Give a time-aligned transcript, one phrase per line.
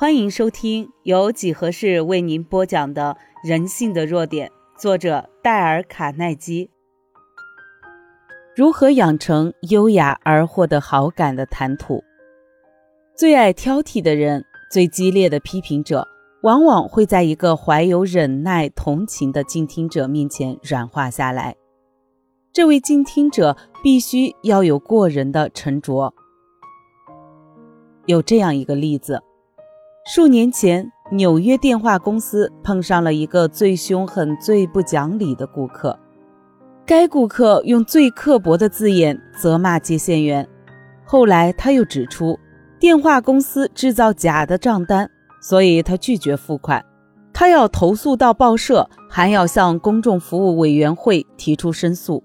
[0.00, 3.16] 欢迎收听由几何式为您播讲的
[3.48, 4.48] 《人性的弱点》，
[4.80, 6.70] 作者戴尔·卡耐基。
[8.54, 12.04] 如何养成优雅而获得好感的谈吐？
[13.16, 16.06] 最爱挑剔的人，最激烈的批评者，
[16.44, 21.56] 往往会在一个怀有忍耐、同情的静听者面前软化下来。
[22.52, 26.14] 这位静听者必须要有过人的沉着。
[28.06, 29.24] 有这样一个例子。
[30.10, 35.98] 数年前，纽约电话公司碰上了一个最凶狠、最不讲理的顾客。
[36.86, 40.48] 该顾客用最刻薄的字眼责骂接线员。
[41.04, 42.38] 后来，他又指出
[42.80, 45.10] 电话公司制造假的账单，
[45.42, 46.82] 所以他拒绝付款。
[47.34, 52.24] 他要投诉到报社，还要向公众服务委员会提出申诉。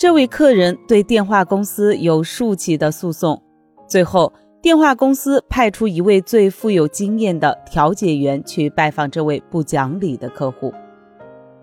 [0.00, 3.42] 这位客人对电话公司有数起的诉讼，
[3.86, 4.32] 最后。
[4.66, 10.74] 电话公司派出一位最富有经验的调解员去拜访这位不讲理的客户。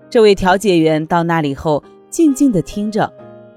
[0.10, 3.12] 这位调解员到那里后，静静地听着，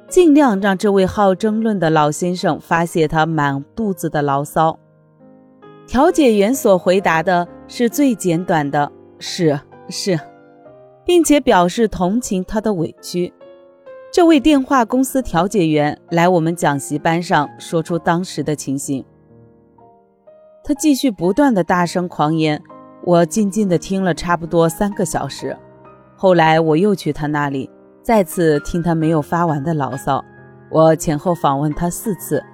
[0.09, 4.77] 尽量让这位好争论的老先生发泄他满肚子的牢骚。
[5.87, 10.19] 调解员所回答的是最简短的“是是”，
[11.07, 13.33] 并且表示同情他的委屈。
[14.13, 19.05] 这位电话公司调解员来我们讲习班上说出当时的情形。
[20.67, 22.61] 他继续不断的大声狂言，
[23.05, 25.57] 我静静的听了差不多三个小时。
[26.17, 27.71] 后来我又去他那里，
[28.03, 30.25] 再次听他没有发完的牢骚。
[30.69, 32.45] 我前后访问他四次，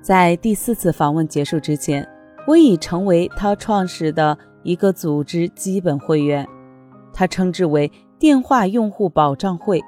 [0.00, 2.08] 在第四次访问结束之前，
[2.46, 6.46] 我已成为他创始的一个组织基本会员，
[7.12, 9.82] 他称之为电话用户保障会。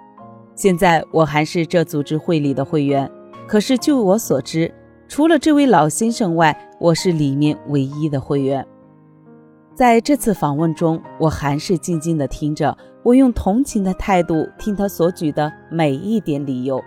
[0.57, 3.09] 现在我还是这组织会里的会员，
[3.47, 4.75] 可是据我所知。
[5.09, 8.65] 除了这位老先生外，我是里面唯一的会员。
[9.75, 16.83] 在这次访问中，我还是静静地听着，我用同情的态度听他所举的每一点理由。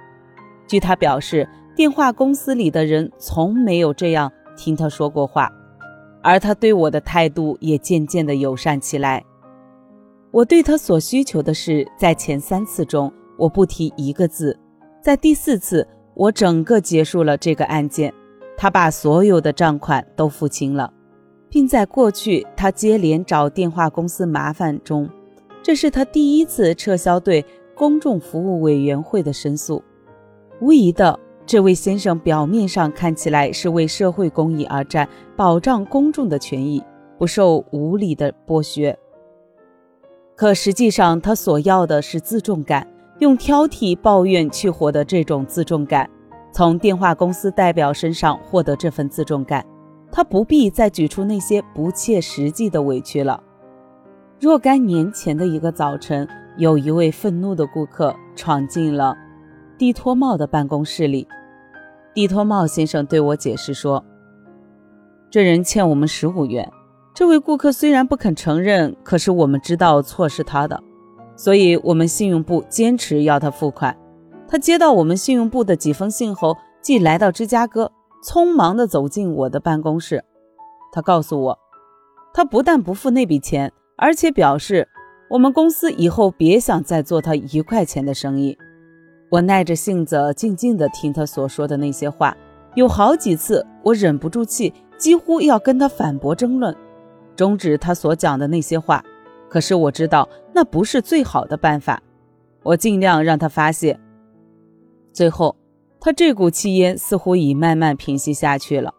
[0.67, 5.51] 据他表示，电话公司里的人从没有这样听他说过话，
[6.21, 9.25] 而他对我的态度也渐渐的友善起来。
[10.29, 14.55] 我对他所需求的事，在前三次中我不提一个字，
[15.01, 15.87] 在第四次。
[16.13, 18.13] 我整个结束了这个案件，
[18.57, 20.94] 他把所有的账款都付清了，
[21.49, 25.09] 并在过去他接连找电话公司麻烦中，
[25.63, 27.45] 这是他第一次撤销对
[27.75, 29.81] 公众服务委员会的申诉。
[30.59, 36.83] 无疑的，这位先生表面上看起来是为社会公益而战，保障公众的权益，
[37.17, 38.97] 不受无理的剥削。
[40.35, 42.88] 可实际上，他所要的是自重感。
[43.21, 46.09] 用挑剔、抱怨去获得这种自重感，
[46.51, 49.63] 从电话公司代表身上获得这份自重感，
[50.11, 53.43] 他不必再举出那些不切实际的委屈了。
[54.39, 56.27] 若干年前的一个早晨，
[56.57, 59.15] 有一位愤怒的顾客闯进了
[59.77, 61.27] 蒂托茂的办公室里。
[62.15, 64.03] 蒂托茂先生对我解释说
[65.29, 66.67] ：“这人欠我们十五元。
[67.13, 70.81] 这位顾客虽然不肯承认，可是我们知道错是他的。”
[71.41, 73.97] 所以，我们信用部坚持要他付款。
[74.47, 77.91] 他接到我们信用部的几封信后，即来到芝加哥，
[78.24, 80.24] 匆忙地走进我的办公室。
[80.91, 81.57] 他告诉我，
[82.31, 84.88] 他不但不付那笔钱，而且表示
[85.31, 88.56] 我们公司以后别想再做他一块钱的生意。
[89.31, 92.38] 我耐着性子静静地听他所说的那些话，
[92.75, 96.75] 有好几次我忍不住气，几乎要跟他反驳争论，
[97.35, 99.03] 终止他所讲的那些话。
[99.51, 102.01] 可是我知道那不是最好的办法，
[102.63, 104.00] 我尽量让他发泄。
[105.12, 105.57] 最后，
[106.00, 108.94] 他这股气焰似乎已慢慢平息下去了。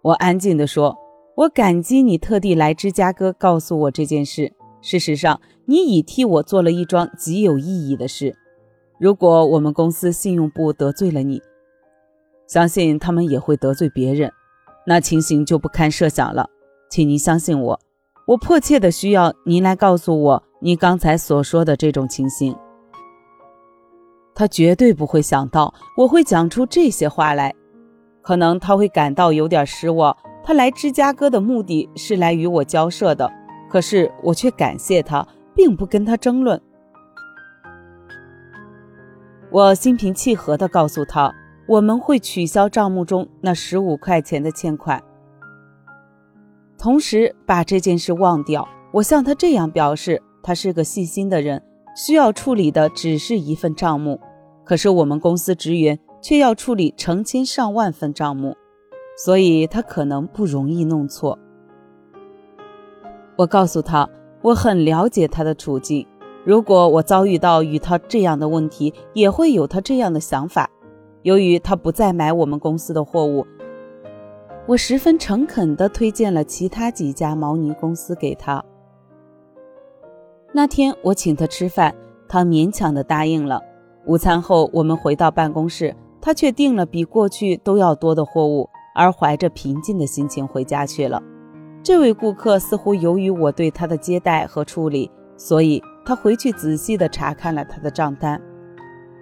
[0.00, 0.96] 我安静地说
[1.36, 4.50] ：“我感激你特地来芝加哥告诉我这件事。
[4.80, 8.34] 事实上，你已替我做了一桩极有意义的事。
[8.98, 11.42] 如果我们公司信用部得罪了你，
[12.48, 14.32] 相信他们也会得罪别人，
[14.86, 16.48] 那情形就不堪设想了。
[16.88, 17.78] 请您相信我。”
[18.30, 22.56] 我迫切的需要您来告诉我你刚才所说的这种情形。
[24.36, 27.52] 他绝对不会想到我会讲出这些话来，
[28.22, 30.16] 可能他会感到有点失望。
[30.44, 33.28] 他来芝加哥的目的是来与我交涉的，
[33.68, 36.62] 可是我却感谢他，并不跟他争论。
[39.50, 41.34] 我心平气和地告诉他，
[41.66, 45.02] 我们会取消账目中那十五块钱的欠款。
[46.80, 48.66] 同时把这件事忘掉。
[48.90, 51.62] 我向他这样表示：他是个细心的人，
[51.94, 54.18] 需要处理的只是一份账目。
[54.64, 58.56] 可是我们公司职员却要处理成千上万份账目，
[59.14, 61.38] 所以他可能不容易弄错。
[63.36, 64.08] 我告诉他，
[64.40, 66.06] 我很了解他的处境。
[66.46, 70.70] 如果我遭遇到与他这样的问题，也会有他这样的想法。
[71.22, 73.46] 由于他不再买我们公司的货物，
[74.70, 78.64] 我十分诚恳地推荐了其他几家毛呢公司给他。
[80.52, 81.92] 那天我请他吃饭，
[82.28, 83.60] 他勉强地答应了。
[84.06, 91.20] 午餐后，我们回到办公室，他却订了比过去都要多的货物，而怀着平静的心情回家去了。
[91.82, 98.40] 这位顾客似乎由于我对他的接待和处理，所以他回去仔细地查看了他的账单，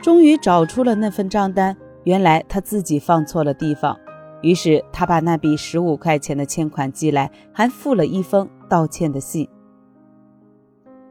[0.03, 1.75] 终于找出了那份账单。
[2.05, 3.99] 原来他自己放错了地方，
[4.41, 9.49] 于是他把那笔十五块钱的欠款寄来，还附了一封道歉的信。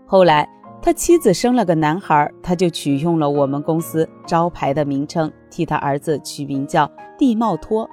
[0.05, 0.47] 后来
[0.81, 7.89] 他妻子生了个男孩，他就取用了我们公司招牌的名称，替他儿子取名叫地茂托。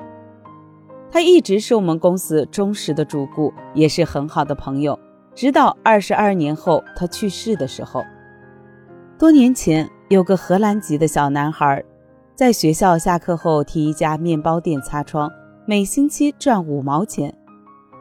[1.10, 4.98] 他一直是我们公司忠实的主顾，也是很好的朋友。
[5.34, 8.04] 直到二十二年后他去世的时候，
[9.19, 11.82] 多年前有个荷兰籍的小男孩，
[12.36, 15.31] 在学校下课后替一家面包店擦窗，
[15.66, 17.32] 每星期赚五毛钱。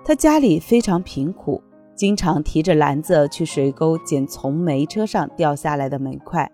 [0.04, 1.62] 他家里非常贫苦。
[1.96, 6.52] 经常提着篮子去水沟捡从煤车上掉下来的煤块。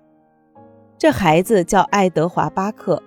[0.97, 3.01] 这孩子叫爱德华·巴克，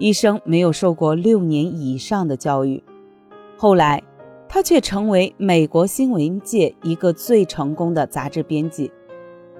[0.00, 2.82] 一生没有受过六年以上的教育。
[3.56, 4.02] 后来，
[4.48, 8.90] 他却成为美国新闻界一个最成功的杂志编辑。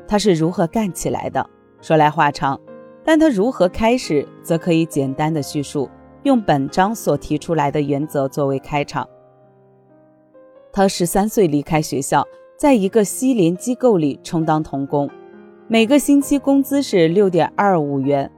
[0.08, 1.48] 他是如何干起来的？
[1.80, 2.58] 说来话长，
[3.06, 5.88] 但他如何开始，则可以简单的叙述，
[6.24, 9.08] 用本章所提出来的原则作为开场。
[10.72, 12.26] 他十三岁离开学校，
[12.58, 15.08] 在一个西联机构里充当童工，
[15.68, 18.28] 每个星期工资是六点二五元。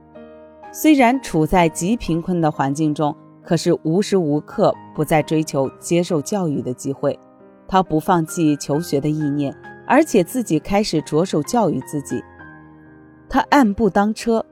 [0.71, 7.17] 虽然处在极贫困的环境中，可是无时无刻不在追求接受教育的机会。
[7.67, 9.51] 他不放弃求学的意念，
[9.87, 12.23] 而且自己开始着手教育自己。
[13.27, 14.43] 他按部当车，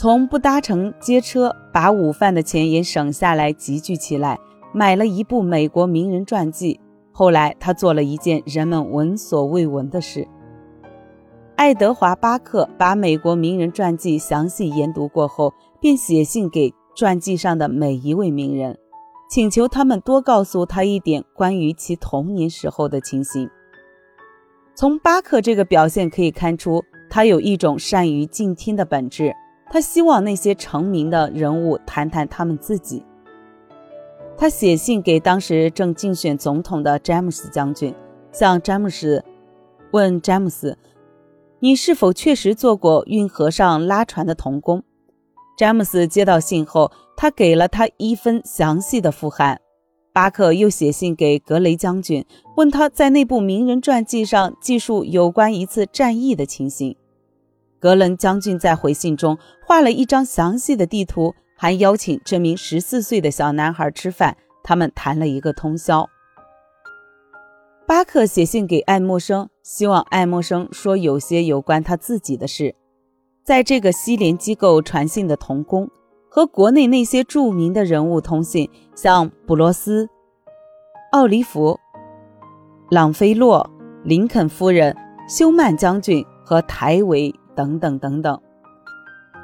[0.00, 4.38] 从不搭乘街车，把午饭的钱也省下来集聚起来，
[4.72, 6.78] 买了一部美国名人传记。
[7.10, 10.28] 后来，他做了一件人们闻所未闻的事。
[11.56, 18.78] 爱德华·巴克把美国名人传记详细研读过后，便写信给传记上的每一位名人，
[19.28, 23.50] 请求他们多告诉他一点关于其童年时候的情形。
[24.76, 29.34] 从巴克这个表现可以看出，他有一种善于静听的本质。
[29.70, 33.04] 他希望那些成名的人物谈谈他们自己。
[34.36, 37.94] 他写信给当时正竞选总统的詹姆斯将军，
[38.32, 39.24] 向詹姆斯
[39.90, 40.78] 问詹姆斯
[41.60, 44.82] ：“你是否确实做过运河上拉船的童工？”
[45.58, 49.60] 詹姆斯接到信后，他给了他一份详细的复函。
[50.12, 52.24] 巴克又写信给格雷将军，
[52.56, 56.96] 问他在那部名人传记上记述有关一次战役的情形。
[57.80, 61.34] 格伦将军在回信中画了一张详细的地图。
[61.60, 66.08] 还邀请这名十四岁的小男孩吃饭，他们谈了一个通宵。
[67.84, 72.76] 巴克写信给爱默生，希望爱默生说有些有关他自己的事。
[73.42, 75.90] 在这个西联机构传信的童工
[76.28, 80.08] 和国内那些著名的人物通信，像布罗斯、
[81.10, 81.76] 奥利弗、
[82.88, 83.68] 朗菲洛、
[84.04, 84.96] 林肯夫人、
[85.28, 88.40] 休曼将军和台维等等等等。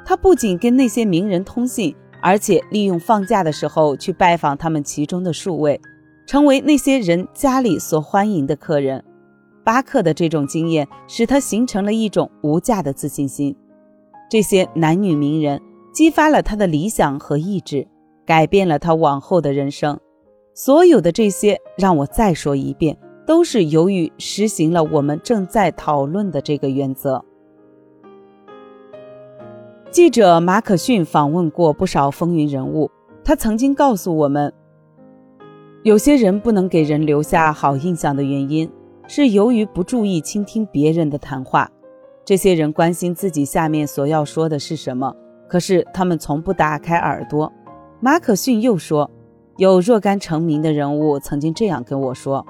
[0.05, 1.93] 他不仅跟那些名人通信。
[2.21, 5.79] 而且利用放假的时候去拜访他们其中的数位，
[6.25, 9.03] 成为那些人家里所欢迎的客人。
[9.63, 13.55] 巴克的这种经验使他形成了一种无价的自信心。
[14.27, 15.61] 这些男女名人
[15.93, 17.87] 激发了他的理想和意志，
[18.25, 19.99] 改变了他往后的人生。
[20.55, 27.23] 所有的这些，让我再说一遍，都是由于实行了我们正在讨论的这个原则。
[29.95, 32.91] 记者马可逊访问过不少风云人物，
[33.23, 34.53] 他曾经告诉我们，
[35.83, 38.69] 有些人不能给人留下好印象的原因，
[39.07, 41.71] 是由于不注意倾听别人的谈话。
[42.25, 45.15] 这些人关心自己下面所要说的是什么，
[45.47, 47.49] 可是他们从不打开耳朵。
[48.01, 49.09] 马可逊又说，
[49.55, 52.45] 有若干成名的人物曾经这样跟我说，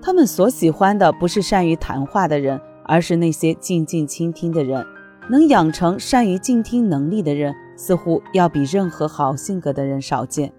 [0.00, 4.86] 他们所喜欢的不是善于谈话的人，而是那些静静倾听的人。
[5.30, 10.52] 能养成善于静听能力的人，似乎要比任何好性格的人少见。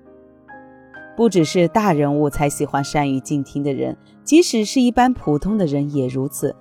[1.18, 6.56] 不只是大人物才喜欢善于静听的人，即使是一般普通的人也如此，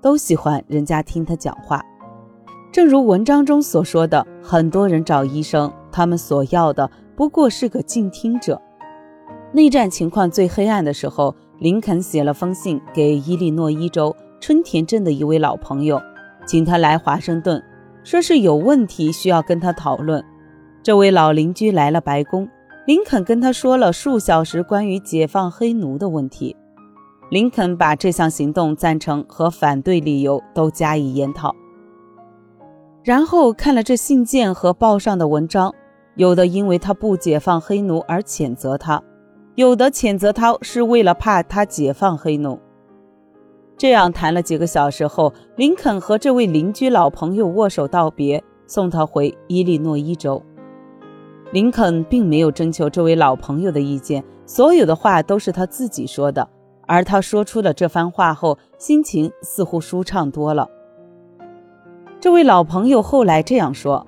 [0.00, 1.82] 都喜欢人家听他讲话。
[2.70, 8.60] 正如文章中所说的，很多人找医生，他们所要的不过是个静听者。
[9.52, 16.00] 内战情况最黑暗的时候，林肯写了封信给伊利诺伊州春田镇的一位老朋友，
[16.44, 17.62] 请他来华盛顿，
[18.04, 20.24] 说是有问题需要跟他讨论。
[20.82, 22.48] 这位老邻居来了白宫，
[22.86, 26.56] 林肯跟他说了数小时关于解放黑奴的问题。
[27.30, 31.54] 林肯把这项行动赞成和反对理由都加以研讨，
[33.02, 35.72] 然后看了这信件和报上的文章，
[36.16, 39.02] 有的因为他不解放黑奴而谴责他，
[39.54, 42.60] 有的谴责他是为了怕他解放黑奴。
[43.76, 50.40] 这样谈了几个小时后，林肯和这位邻居老朋友握手道别，送他回伊利诺伊州。
[51.50, 56.48] 林肯并没有征求这位老朋友的意见，所有的话都是他自己说的。
[56.86, 60.68] 而他说出了这番话后，心情似乎舒畅多了。
[62.20, 64.06] 这位老朋友后来这样说：“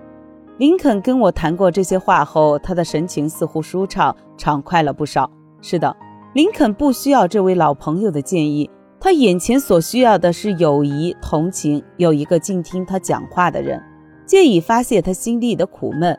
[0.58, 5.30] 林肯跟我谈过这些话后，他的神情似乎舒畅、畅快了不少。”
[5.60, 5.96] 是的，
[6.32, 8.68] 林肯不需要这位老朋友的建议，
[9.04, 13.78] 他眼前所需要的是友谊、同情，有一个静听他讲话的人，
[14.24, 16.18] 借以发泄他心里的苦闷。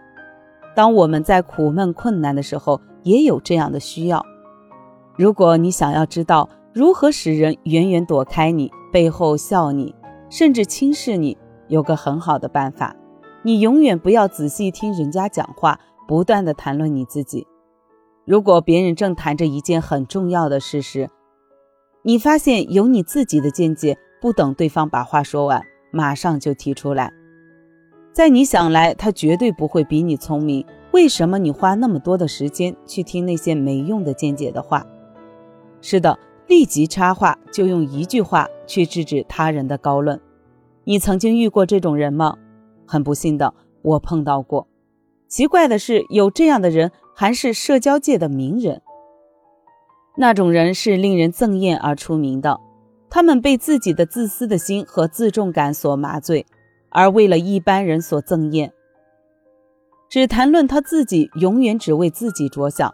[0.75, 4.23] 当我们在苦闷困难的时候，也有这样的需要。
[5.17, 9.95] 如果你想要知道如何使人远远躲开你，背后笑你，
[10.29, 11.35] 甚至轻视你，
[11.67, 12.95] 有个很好的办法：
[13.41, 17.47] 你永远不要仔细听人家讲话，不断的谈论你自己。
[18.25, 21.09] 如果别人正谈着一件很重要的事时，
[22.07, 27.11] 你发现有你自己的见解，不等对方把话说完，马上就提出来。
[28.13, 34.85] 在你想来，他绝对不会比你聪明，为什么你花那么多的时间去听那些没用的见解的话？
[35.81, 40.21] 是的，立即插话，就用一句话去制止他人的高论。
[40.83, 42.37] 你曾经遇过这种人吗？
[42.85, 44.67] 很不幸的，我碰到过。
[45.27, 48.83] 奇怪的是，有这样的人还是社交界的名人。
[50.17, 52.59] 那种人是令人憎厌而出名的，
[53.09, 56.45] 他们被自己的自私的心和自重感所麻醉，
[56.89, 58.71] 而为了一般人所憎厌。
[60.09, 62.93] 只谈论他自己，永远只为自己着想，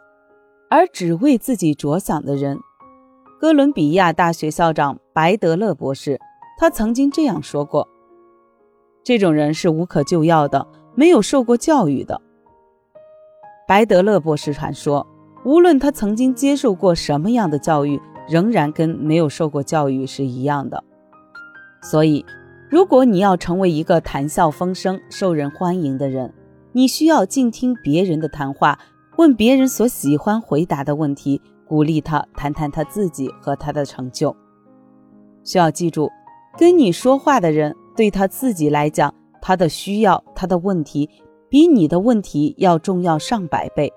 [0.70, 2.58] 而只为自己着想的人。
[3.40, 6.20] 哥伦比亚大学校长白德勒博士，
[6.58, 7.88] 他曾经这样说过
[9.04, 12.22] ：“这种人是无可救药的，没有受过教育的。”
[13.68, 15.06] 白德勒博士传说，
[15.44, 20.84] 无论他曾经接受过什么样的教育，仍然跟没有受过教育是一样的。
[21.82, 22.24] 所以，
[22.70, 26.32] 如果你要成为一个谈笑风生、受人欢迎的人，
[26.72, 28.78] 你需要静听别人的谈话，
[29.18, 31.42] 问别人所喜欢回答的问题。
[31.68, 34.36] 鼓励他谈谈他自己和他的成就。
[35.42, 36.10] 需要记住，
[36.58, 41.10] 跟你说话的人对他自己来讲，他的需要、他的问题，
[41.50, 43.90] 比你的问题要重要上百倍。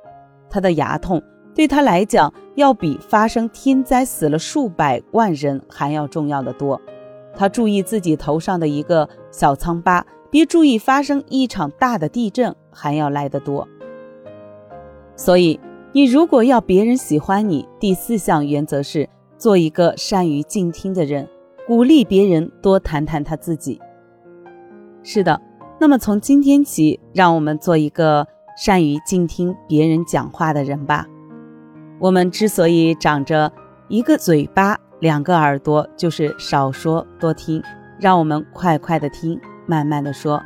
[0.48, 1.20] 他的牙痛
[1.54, 6.80] 对他来讲，要比发生天灾死了数百万人还要重要的多。
[7.34, 13.66] 他注意自己头上的一个小疮疤，比注意发生一场大的地震还要来得多。
[15.16, 15.60] 所以。
[15.96, 19.08] 你如果要别人喜欢你，第四项原则是
[19.38, 21.28] 做一个善于静听的人，
[21.68, 23.80] 鼓励别人多谈谈他自己。
[25.04, 25.40] 是的，
[25.78, 31.06] 那么从今天起，让我们做一个善于静听别人讲话的人吧。
[32.04, 33.50] 我们之所以长着
[33.88, 37.62] 一个嘴巴、两个耳朵，就是少说多听。
[37.98, 40.38] 让我们快快的听，慢慢的说。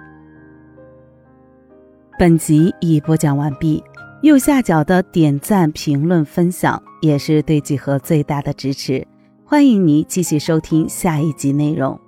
[2.17, 3.83] 本集已播讲完毕。
[4.23, 9.05] 右下角的点赞、评论、分享也是对几何最大的支持。
[9.45, 12.00] 欢迎你继续收听下一集内容。